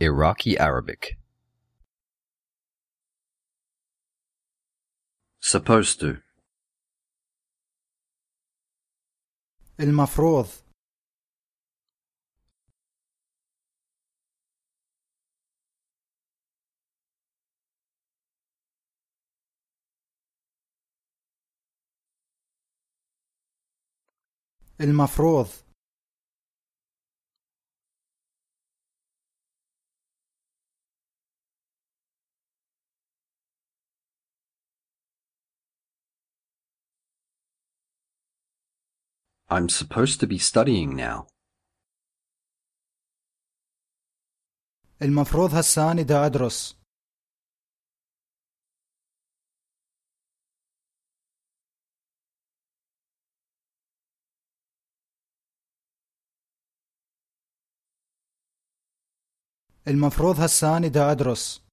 Iraqi 0.00 0.58
Arabic. 0.58 1.16
Supposed 5.40 6.00
to. 6.00 6.22
المفروض 9.80 10.48
المفروض 24.80 25.48
I'm 39.48 39.68
supposed 39.68 40.20
to 40.20 40.26
be 40.26 40.38
studying 40.38 40.96
now. 40.96 41.26
المفروض 45.02 45.54
هسان 45.54 46.06
دا 46.06 46.26
أدرس 46.26 46.76
المفروض 59.88 60.40
هسان 60.40 60.90
دا 60.90 61.12
أدرس 61.12 61.64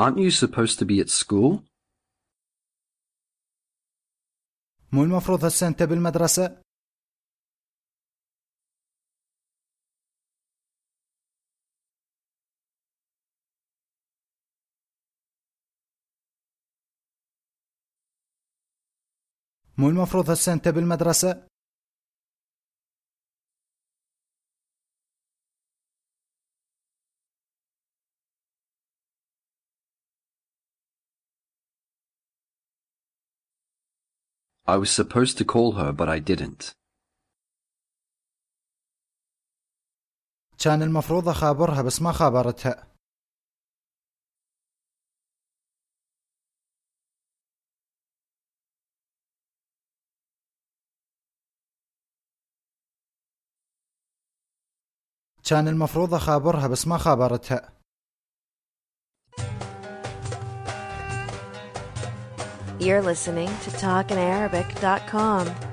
Aren't 0.00 0.18
you 0.18 0.30
supposed 0.30 0.78
to 0.78 0.86
be 0.86 0.98
at 1.00 1.10
school? 1.10 1.62
مو 4.92 5.04
المفروض 5.04 5.44
هسه 5.44 5.66
أنت 5.68 5.82
بالمدرسة 5.82 6.62
مو 19.78 19.88
المفروض 19.88 20.30
هسه 20.30 20.52
أنت 20.52 20.68
بالمدرسة 20.68 21.49
I 34.74 34.76
was 34.76 34.90
supposed 35.00 35.36
to 35.38 35.44
call 35.44 35.72
her, 35.72 35.90
but 35.92 36.08
I 36.08 36.20
didn't. 36.20 36.72
كان 40.58 40.82
المفروض 40.82 41.28
أخابرها 41.28 41.82
بس 41.82 42.02
ما 42.02 42.12
خابرتها 42.12 42.86
كان 55.44 55.68
المفروض 55.68 56.14
أخابرها 56.14 56.66
بس 56.66 56.86
ما 56.86 56.98
خابرتها 56.98 57.79
You're 62.80 63.02
listening 63.02 63.48
to 63.48 63.70
TalkinArabic.com. 63.70 65.69